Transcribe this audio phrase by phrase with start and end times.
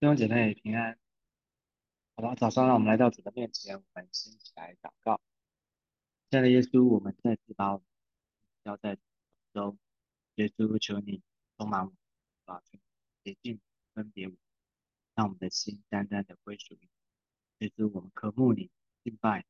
[0.00, 0.98] 弟兄姐妹平安，
[2.16, 5.20] 好吧，早上让我们来到主的面前，我们先起来祷告。
[6.30, 7.86] 亲爱的耶稣，我们再次把我们
[8.64, 9.00] 交在手
[9.52, 9.78] 中，
[10.36, 11.22] 耶稣求你
[11.58, 11.96] 充满我们，
[12.46, 12.62] 把
[13.22, 13.60] 洁净
[13.92, 14.34] 分别我，
[15.14, 17.66] 让我们的心单单的归属于你。
[17.66, 18.70] 耶稣，我们渴慕你，
[19.04, 19.44] 敬拜，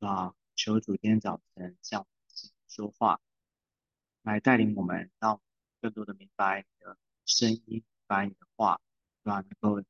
[0.00, 3.18] 啊，求主今天早晨向我们说话，
[4.20, 5.40] 来带领我们，让
[5.80, 8.78] 更多的明白你的声音，明白你的话。
[9.22, 9.40] 对吧？
[9.40, 9.82] 能够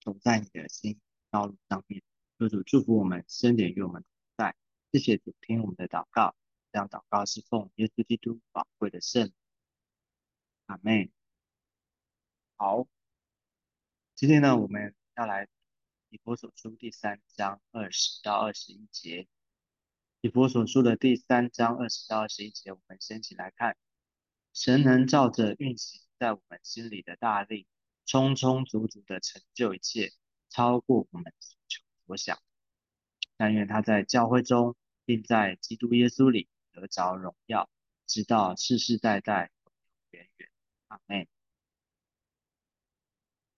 [0.00, 1.00] 走在你的心
[1.30, 2.02] 道路上面，
[2.38, 4.56] 主主祝福我们，深点与我们同在。
[4.92, 6.34] 谢谢主，听我们的祷告，
[6.72, 9.32] 这样祷告是奉耶稣基督宝贵的圣。
[10.66, 11.10] 阿妹，
[12.56, 12.86] 好，
[14.14, 15.48] 今天呢，我们要来
[16.10, 19.26] 以佛所书第三章二十到二十一节。
[20.20, 23.76] 以佛所书的第三章二十到二十一节，我们先起来看，
[24.52, 27.66] 神能照着运行在我们心里的大力。
[28.08, 30.14] 充充足足的成就一切，
[30.48, 32.38] 超过我们所求所想。
[33.36, 37.68] 但愿他在教会中，并在基督耶稣里得着荣耀，
[38.06, 40.50] 直到世世代代永永远。
[40.86, 41.28] 阿门。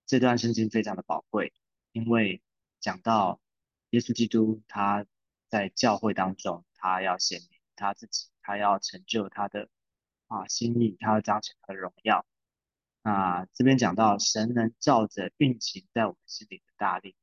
[0.05, 1.53] 这段圣经非常的宝贵，
[1.93, 2.43] 因为
[2.81, 3.41] 讲到
[3.91, 5.07] 耶稣基督他
[5.49, 9.69] 在教会当中，他要显明他自己，他要成就他的
[10.27, 12.27] 啊心意，他要彰显他的荣耀。
[13.03, 17.17] 那这边讲到，神能照着运行在我们心里的大力，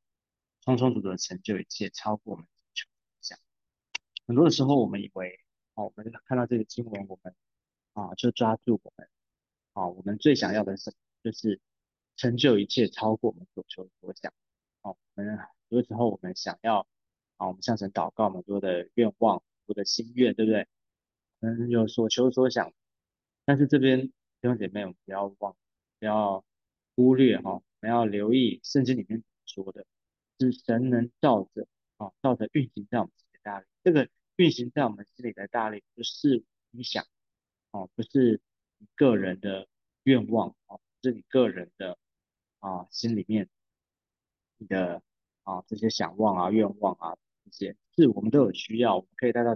[0.61, 2.89] 充充足足的成就一切，超过我们求
[3.21, 3.37] 想。
[4.25, 5.39] 很多的时候，我们以为，
[5.75, 7.35] 哦，我们看到这个经文，我们
[7.93, 9.07] 啊就抓住我们，
[9.73, 10.91] 啊，我们最想要的是，
[11.23, 11.61] 就是
[12.15, 14.33] 成就一切，超过我们所求所想。
[14.81, 16.87] 哦，我们很多时候我们想要，
[17.37, 20.67] 啊，我们向神祷告，很多的愿望，很多的心愿，对不对？
[21.41, 22.73] 嗯，有所求所想，
[23.45, 25.55] 但是这边弟兄姐妹，我们不要忘。
[25.99, 26.45] 不要
[26.95, 29.85] 忽略哈，我们要留意圣经里面说的，
[30.39, 31.67] 是神能照着
[31.97, 33.65] 啊，照着运行在我们心里的大力。
[33.83, 37.05] 这个运行在我们心里的大力，不是你想
[37.71, 38.41] 哦，不是
[38.77, 39.67] 你个人的
[40.03, 41.97] 愿望哦，是你个人的
[42.59, 43.49] 啊心里面
[44.57, 45.01] 你的
[45.43, 49.55] 啊这些想望啊、愿望啊这些，是我们都有需要，我们可以带到。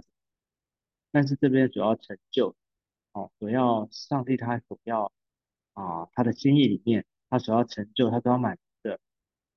[1.12, 2.56] 但是这边主要成就
[3.12, 5.12] 哦，主要上帝他所要。
[5.74, 9.00] 啊，他的心意里面，他所要成就，他所要满足的，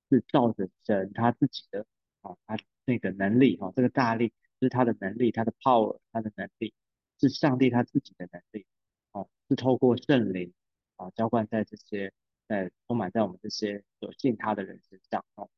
[0.08, 1.86] 是照着神他自己的
[2.22, 6.72] 啊，他那个能力哈，这个大力是他的能力，他的 power，他的能力
[7.20, 8.66] 是上帝他自己的能力，
[9.12, 10.54] 哦，是透过圣灵
[10.96, 12.14] 啊浇灌在这些
[12.48, 15.50] 在充满在我们这些所信他的人身上哦，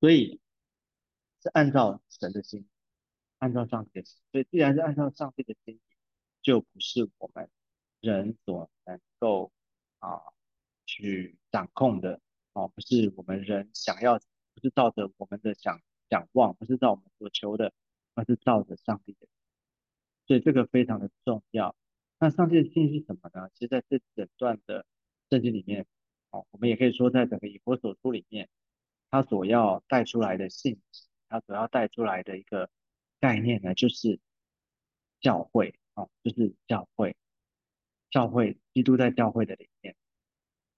[0.00, 0.40] 所以
[1.42, 2.68] 是按照神的心，
[3.38, 5.80] 按照上帝的心，所以既然是按照上帝的心意，
[6.42, 7.48] 就不是我们
[8.00, 9.50] 人所能够。
[10.04, 10.20] 啊，
[10.84, 12.20] 去掌控的
[12.52, 14.18] 哦，不是我们人想要，
[14.54, 17.72] 不是照着我们的想想望，不是照我们所求的，
[18.14, 19.26] 而是照着上帝的。
[20.26, 21.74] 所以这个非常的重要。
[22.18, 23.48] 那上帝的信是什么呢？
[23.54, 24.84] 其实在这整段的
[25.30, 25.86] 圣经里面，
[26.30, 28.50] 哦，我们也可以说在整个以佛所书里面，
[29.10, 32.68] 他所要带出来的信息，他所要带出来的一个
[33.20, 34.20] 概念呢，就是
[35.20, 37.16] 教会哦，就是教会。
[38.14, 39.96] 教会，基督在教会的里面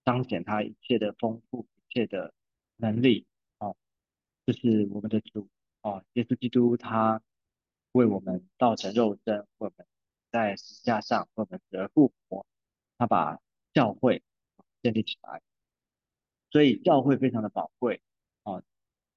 [0.07, 2.33] 彰显他一切的丰富，一切的
[2.77, 3.27] 能力，
[3.59, 3.77] 哦，
[4.47, 5.47] 就是我们的主，
[5.83, 7.21] 哦，耶稣基督他
[7.93, 9.87] 为我们造成肉身，为我们
[10.31, 12.47] 在十字架上为我们死而复活，
[12.97, 13.39] 他把
[13.75, 14.23] 教会
[14.81, 15.43] 建立起来，
[16.51, 18.01] 所以教会非常的宝贵，
[18.45, 18.63] 哦，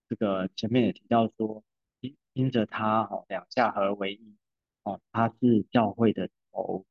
[0.10, 1.64] 这个前面也提到说，
[2.02, 4.36] 因因着他，哦，两下合而为一，
[4.84, 6.86] 哦，他是教会的头。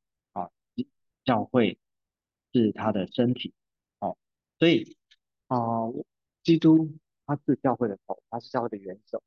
[1.29, 1.77] 教会
[2.51, 3.53] 是他的身体，
[3.99, 4.17] 哦，
[4.57, 4.97] 所以
[5.45, 5.85] 啊，
[6.41, 6.97] 基督
[7.27, 9.21] 他是教会的头，他是教会的元首，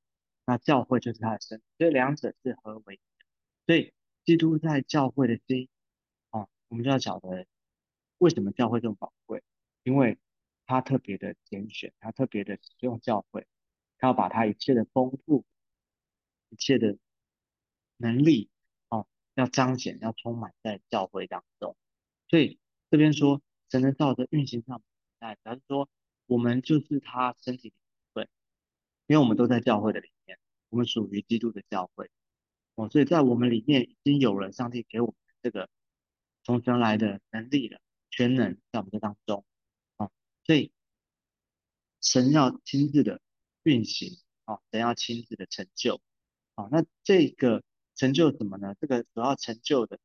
[0.44, 3.26] 那教会就是他的身，所以两者是合为一的。
[3.66, 5.68] 所以基督在教会的心，
[6.30, 7.46] 啊，我们就要晓得
[8.18, 9.44] 为什么教会这么宝贵，
[9.84, 10.18] 因为
[10.66, 13.46] 他特别的拣选，他特别的使用教会，
[13.98, 15.44] 他要把他一切的丰富、
[16.48, 16.98] 一切的
[17.96, 18.50] 能力，
[18.88, 21.76] 哦，要彰显，要充满在教会当中。
[22.32, 22.58] 所以
[22.90, 24.82] 这边说，神能照着运行上，
[25.18, 25.90] 哎，假如说
[26.24, 28.28] 我们就是他身体的一部分，
[29.06, 30.38] 因为我们都在教会的里面，
[30.70, 32.10] 我们属于基督的教会，
[32.74, 35.68] 哦，所以在我们里面已经有了上帝给我们这个
[36.42, 39.44] 从神来的能力了，全能在我们这当中，
[39.98, 40.10] 啊，
[40.46, 40.72] 所以
[42.00, 43.20] 神要亲自的
[43.62, 44.08] 运行，
[44.46, 46.00] 啊，神要亲自的成就，
[46.54, 47.62] 啊，那这个
[47.94, 48.74] 成就什么呢？
[48.80, 50.00] 这个主要成就的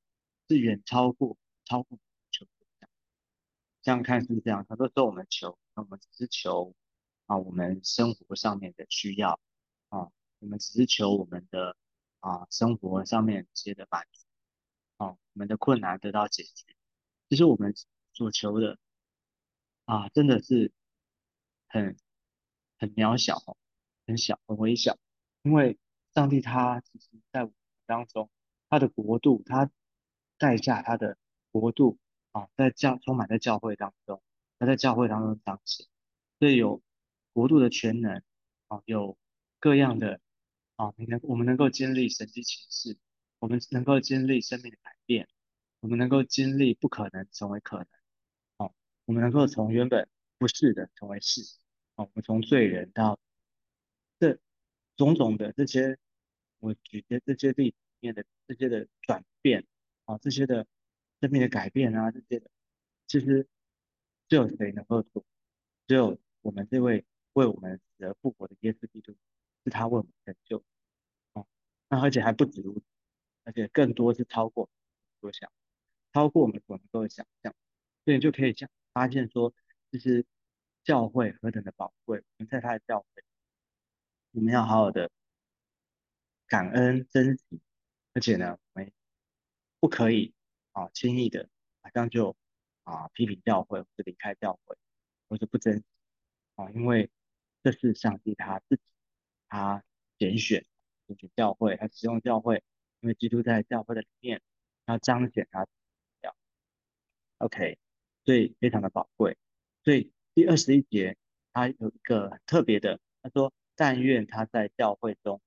[0.50, 1.97] 是远超过超过。
[3.88, 4.66] 这样看是不是这样？
[4.68, 6.75] 很多时候我们求，我们只是求
[7.25, 9.39] 啊我们生活上面的需要
[9.88, 11.78] 啊，我们只是求我们的
[12.19, 14.25] 啊生活上面一些的满足
[14.98, 16.75] 啊，我们的困难得到解决。
[17.30, 17.74] 其实我们
[18.12, 18.78] 所求的
[19.86, 20.74] 啊，真的是
[21.69, 21.95] 很
[22.78, 23.56] 很渺小哦，
[24.06, 24.98] 很小很微小，
[25.44, 25.80] 因为
[26.13, 27.56] 上帝他其实在我们
[27.86, 28.30] 当中，
[28.68, 29.72] 他的国度，他
[30.38, 31.18] 代下他的
[31.54, 31.98] 国度
[32.38, 34.22] 啊，在教充满在教会当中，
[34.60, 35.88] 他在教会当中彰显，
[36.39, 36.84] 所以有
[37.34, 38.22] 国度的全能
[38.68, 39.18] 啊，有
[39.60, 40.19] 各样的
[40.75, 42.95] 啊，你能我们能够经历神迹启示，
[43.39, 45.28] 我们能够经历生命的改变，
[45.80, 47.88] 我们能够经历不可能成为可能，
[48.57, 48.72] 哦，
[49.06, 50.07] 我们能够从原本
[50.38, 51.42] 不是的成为是，
[51.95, 53.19] 哦，我们从罪人到
[54.19, 54.38] 这
[54.95, 55.98] 种种的这些，
[56.60, 59.66] 我举的这些例子里面的这些的转变，
[60.06, 60.68] 啊，这些的
[61.22, 62.44] 生命的改变啊，这些，
[63.08, 63.48] 其实
[64.28, 65.25] 只有谁能够做？
[65.88, 69.16] 只有我们这位为我们死而复活的耶稣基督，
[69.64, 70.64] 是他为我们成就，
[71.34, 71.48] 哦，
[71.90, 72.86] 那而且还不止如此，
[73.44, 74.69] 而且更多是超过
[75.22, 75.52] 所想，
[76.14, 77.56] 超过我们所能够想象，
[78.06, 79.54] 所以就可以讲发现说，
[79.92, 80.25] 就是
[80.84, 83.24] 教会何等的宝贵，我们在他的教会。
[84.31, 85.10] 我们要好好的
[86.48, 87.62] 感恩珍惜，
[88.14, 88.92] 而且呢，我们
[89.80, 90.34] 不可以
[90.77, 91.50] 啊轻易的
[91.81, 92.35] 马上就
[92.83, 94.77] 啊批评教会或者离开教会，
[95.27, 95.83] 或者不珍惜
[96.53, 97.09] 啊，因为
[97.63, 98.81] 这是上帝他自己
[99.50, 99.83] 他
[100.19, 100.65] 拣选
[101.07, 102.63] 选选教会，他使用教会，
[103.00, 104.41] 因为基督在教会的里面，
[104.85, 105.65] 要彰显他
[106.21, 106.35] 要
[107.39, 107.80] OK，
[108.23, 109.35] 所以非常的宝贵。
[109.83, 111.18] 所以第二十一节
[111.53, 113.51] 它有一个很特别的，他说。
[113.80, 115.39] 但愿他在教会中，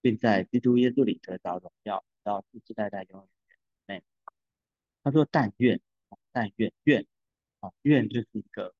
[0.00, 3.28] 并在基督耶稣里得到荣耀，到世世代代永远。
[5.04, 5.80] 他说：“但愿，
[6.32, 7.06] 但愿，愿，
[7.60, 8.74] 啊，愿就是一个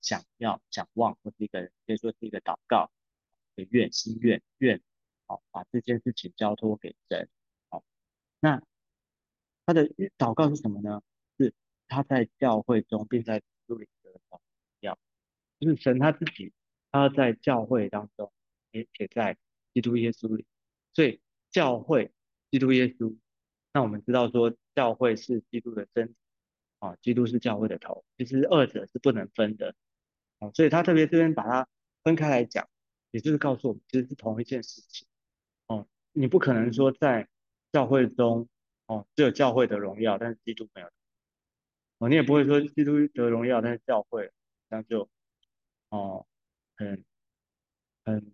[0.00, 2.92] 想要、想望，或是一个可以说是一个祷告，
[3.56, 4.80] 的愿，心愿，愿，
[5.26, 7.28] 好，把这件事情交托给神。
[7.70, 7.82] 好，
[8.38, 8.62] 那
[9.66, 11.02] 他的祷告是什么呢？
[11.38, 11.52] 是
[11.88, 14.40] 他在教会中，并在基督里得到荣
[14.80, 14.98] 耀，
[15.58, 16.52] 就是神他自己，
[16.92, 18.32] 他在教会当中。
[18.72, 19.36] 也写在
[19.74, 20.46] 基督耶稣里，
[20.92, 22.12] 所以教会
[22.52, 23.16] 基督耶稣，
[23.72, 26.14] 那我们知道说教会是基督的身体
[26.78, 29.74] 啊，基督是教会的头，其实二者是不能分的。
[30.38, 31.68] 啊，所以他特别这边把它
[32.02, 32.66] 分开来讲，
[33.10, 35.06] 也就是告诉我们其实是同一件事情。
[35.66, 37.28] 哦，你不可能说在
[37.72, 38.48] 教会中
[38.86, 40.88] 哦只有教会的荣耀，但是基督没有。
[41.98, 44.32] 哦，你也不会说基督得荣耀，但是教会
[44.70, 45.10] 这样就
[45.90, 46.26] 哦
[46.76, 47.04] 很
[48.06, 48.32] 很。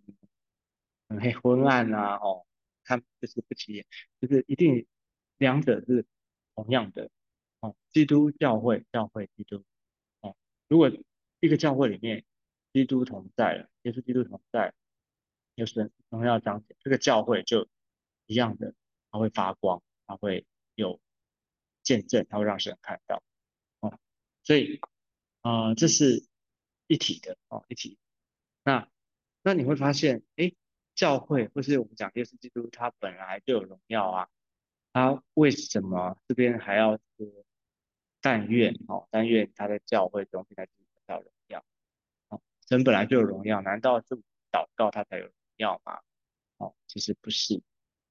[1.09, 2.45] 很黑昏暗啊，哦，
[2.83, 3.87] 看就是不起眼，
[4.21, 4.85] 就是一定
[5.39, 6.05] 两者是
[6.57, 7.09] 同样的，
[7.61, 9.63] 哦，基督教会教会基督，
[10.23, 10.35] 哦，
[10.67, 10.91] 如果
[11.39, 12.25] 一个教会里面
[12.73, 14.75] 基督同在了，耶稣基督同在，
[15.55, 17.69] 有神荣耀彰显，这个教会就
[18.27, 18.75] 一样的，
[19.13, 20.45] 它会发光，它会
[20.75, 20.99] 有
[21.85, 23.23] 见证，它会让神看到，
[23.79, 23.97] 哦，
[24.43, 24.81] 所以
[25.43, 26.27] 啊，这是
[26.89, 27.97] 一体的，哦，一体，
[28.65, 28.89] 那
[29.43, 30.53] 那你会发现，哎。
[30.97, 34.31] 教会或是我们讲耶稣基督，他本来就有荣耀啊，
[34.97, 37.45] 他为什么这边还要说
[38.23, 39.07] 但愿哦？
[39.11, 40.73] 但愿他在教会中现在得
[41.05, 41.63] 到荣耀
[42.29, 44.17] 哦，神本来就有荣耀，难道是
[44.51, 46.01] 祷告他才有荣耀吗？
[46.57, 47.61] 哦，其实不是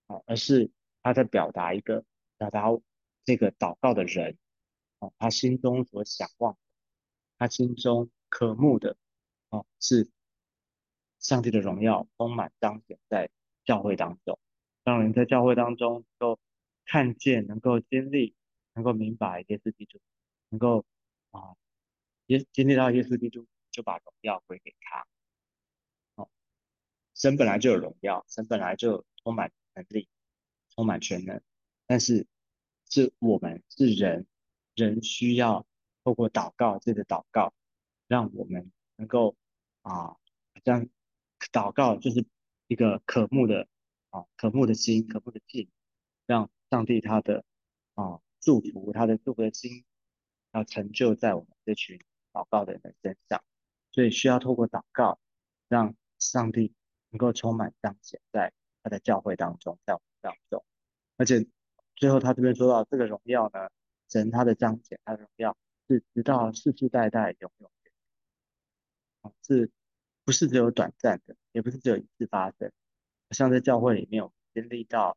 [0.06, 0.70] 哦，而是
[1.01, 2.06] 他在表达一个
[2.38, 2.68] 表达
[3.24, 4.38] 这个祷告的人
[5.00, 6.56] 哦，他心中所想望，
[7.39, 8.96] 他心中渴慕的
[9.50, 10.08] 哦是。
[11.18, 13.32] 上帝的荣耀充满彰显在
[13.63, 14.38] 教会当中，
[14.84, 16.39] 让人在教会当中能够
[16.86, 18.36] 看见、能够经历、
[18.74, 20.00] 能够明白耶稣基督，
[20.50, 20.86] 能够
[21.32, 21.56] 啊，
[22.27, 25.06] 耶经历到耶稣基督，就把荣耀归给他。
[26.15, 26.30] 哦，
[27.13, 30.08] 神本来就有荣耀，神本来就充满能力、
[30.70, 31.42] 充满全能，
[31.88, 32.27] 但是
[32.89, 34.27] 是我们是人，
[34.75, 35.65] 人需要
[36.04, 37.54] 透过祷告，这个祷告，
[38.08, 39.36] 让我们能够
[39.82, 40.15] 啊，
[40.63, 40.88] 像。
[41.51, 42.25] 祷告就是
[42.68, 43.68] 一个渴慕的
[44.10, 45.70] 啊，渴慕的心，渴慕的心，
[46.25, 47.46] 让上帝他的
[47.94, 49.86] 啊祝福，他的祝福的心，
[50.51, 51.98] 要成就在我们这群
[52.34, 53.41] 祷告的人身上。
[53.94, 55.17] 所以需要透过祷告，
[55.70, 56.74] 让上帝
[57.12, 58.51] 能够充满彰显在
[58.84, 60.65] 他的教会当中，在我们当中。
[61.15, 61.48] 而且
[61.96, 63.70] 最后他这边说到这个荣耀呢，
[64.10, 65.55] 神他的彰显，他的荣耀
[65.88, 67.94] 是直到世世代代永永远
[69.24, 69.72] 远，是。
[70.25, 72.72] 不是只有短暂的，也不是只有一次发生。
[73.29, 75.15] 像在教会里面，我们经历到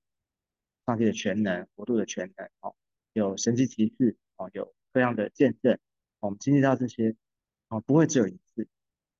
[0.88, 2.74] 上帝的全能、国度的全能，哦，
[3.12, 5.78] 有神迹奇事，哦，有各样的见证，
[6.18, 7.14] 我们经历到这些，
[7.68, 8.66] 哦，不会只有一次，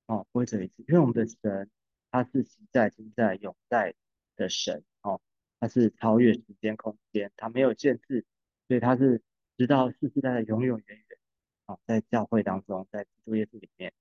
[0.07, 1.69] 哦，不会只有一次，因为我们的神
[2.09, 3.93] 他是实在、今在、永在
[4.35, 5.21] 的神哦，
[5.59, 8.25] 他是超越时间空间，他没有限制，
[8.67, 9.21] 所以他是
[9.55, 11.19] 直到世世代代永永远远
[11.67, 13.93] 哦，在教会当中，在基督耶稣里面，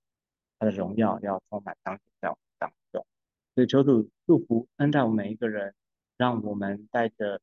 [0.59, 3.07] 他的荣耀要充满当在我们当中，
[3.55, 5.75] 所以求主祝福恩待我们每一个人，
[6.17, 7.43] 让我们带着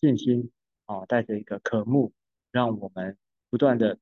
[0.00, 0.50] 信心
[0.86, 2.14] 哦，带着一个渴慕，
[2.50, 3.18] 让我们
[3.50, 3.98] 不断的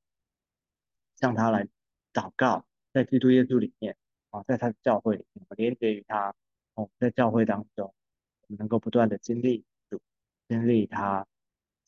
[1.17, 1.67] 向他来
[2.13, 2.65] 祷告。
[2.93, 3.97] 在基督耶稣里面，
[4.31, 6.35] 啊，在他的教会里面，我们连接于他，
[6.75, 7.93] 哦，在教会当中，
[8.43, 10.01] 我们能够不断的经历主，
[10.49, 11.27] 经历他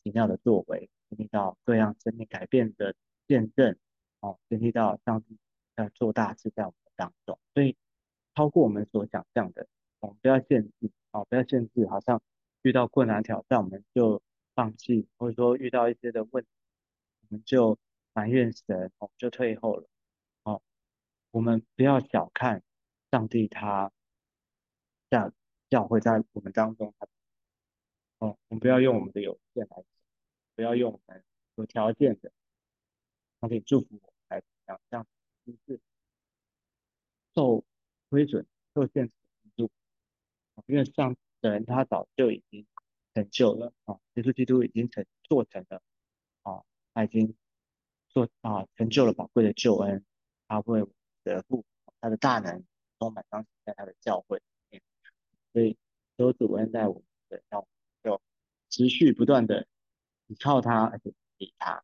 [0.03, 2.93] 奇妙的作为，经历到各样生命改变的
[3.27, 3.77] 见证，
[4.19, 5.37] 哦，经历到上帝
[5.75, 7.77] 在做大事在我们当中，所以
[8.35, 9.67] 超过我们所想象的，
[9.99, 12.21] 我们不要限制，哦，不要限制，好像
[12.63, 14.21] 遇到困难挑战我们就
[14.53, 16.49] 放弃，或者说遇到一些的问题，
[17.21, 17.77] 我们就
[18.13, 19.87] 埋怨神，我们就退后了。
[20.43, 20.61] 哦
[21.31, 22.61] 我们不要小看
[23.09, 23.91] 上帝，他
[25.09, 25.31] 在
[25.69, 27.07] 教会在我们当中，他
[28.19, 29.83] 哦，我们不要用我们的有限来，
[30.55, 31.23] 不要用我们
[31.55, 32.31] 有条件的，
[33.39, 35.07] 他可以祝福我们来讲，这样
[35.45, 35.79] 是
[37.33, 37.63] 受
[38.09, 39.71] 亏损、受限制的助，
[40.67, 42.67] 因为上帝人他早就已经
[43.13, 45.81] 成就了啊，耶稣基督已经成做成了
[46.43, 47.35] 啊，他已经
[48.09, 50.05] 做啊成就了宝贵的救恩，
[50.47, 50.85] 他会。
[51.23, 51.63] 的父，
[51.99, 52.63] 他的大能
[52.97, 54.81] 充满当时在他的教会里面，
[55.53, 55.77] 所以
[56.17, 57.67] 都主恩在我们的要
[58.03, 58.19] 就
[58.71, 59.67] 持续不断的
[60.25, 61.83] 依靠他，而且理他。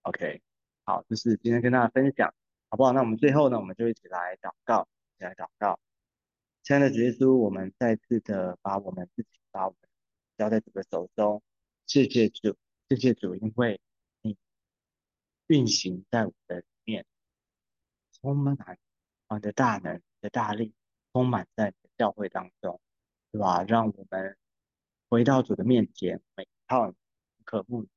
[0.00, 0.40] OK，
[0.84, 2.32] 好，这是今天跟大家分享，
[2.70, 2.94] 好不好？
[2.94, 5.78] 那我们最后呢，我们就一起来祷告，一起来祷告。
[6.62, 9.78] 亲爱的主耶稣，我们再次的把我们自己把我们
[10.38, 11.42] 交在主的手中，
[11.86, 12.56] 谢谢主，
[12.88, 13.80] 谢谢主，因为
[14.20, 14.36] 你
[15.48, 17.04] 运行在我的里面。
[18.20, 18.56] 充满
[19.30, 20.72] 你的大能、你的大力，
[21.12, 22.80] 充满在你的教会当中，
[23.32, 23.64] 对吧？
[23.64, 24.36] 让我们
[25.08, 26.94] 回到主的面前，每靠
[27.44, 27.88] 渴慕。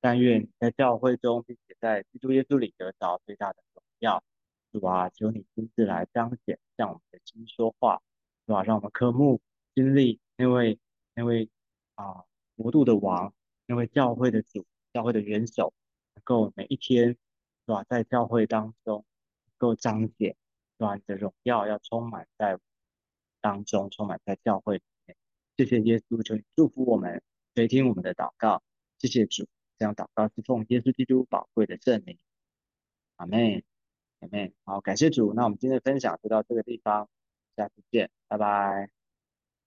[0.00, 4.22] 但愿你在教会中，并且在基督耶稣里得到最大的荣耀，
[4.74, 5.08] 是吧？
[5.08, 8.02] 求你亲自来彰显，向我们的心说话，
[8.44, 8.64] 是吧？
[8.64, 9.40] 让我们渴慕
[9.72, 10.80] 经历那位
[11.14, 11.48] 那位
[11.94, 12.24] 啊
[12.56, 13.32] 国度的王，
[13.66, 15.72] 那位教会的主，教会的元首，
[16.16, 17.18] 能够每一天，是
[17.66, 17.84] 吧？
[17.84, 19.54] 在教会当中能。
[19.56, 20.36] 够彰显，
[20.76, 22.58] 对你的荣耀要充满在
[23.40, 25.16] 当中，充满在教会里面。
[25.56, 27.22] 谢谢耶稣，求你祝福我们，
[27.54, 28.62] 垂听我们的祷告。
[28.98, 29.46] 谢谢主，
[29.78, 32.18] 这样祷告是奉耶稣基督宝贵的圣名。
[33.16, 33.62] 阿门，
[34.64, 35.32] 好，感谢主。
[35.34, 37.08] 那我们今天的分享就到这个地方，
[37.56, 38.93] 下次见，拜拜。